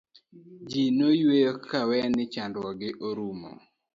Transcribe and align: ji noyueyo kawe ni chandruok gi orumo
ji 0.69 0.81
noyueyo 0.97 1.53
kawe 1.69 1.97
ni 2.15 2.23
chandruok 2.33 2.75
gi 2.79 2.89
orumo 3.07 3.51